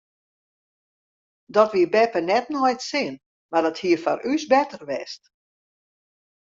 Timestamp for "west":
4.89-5.21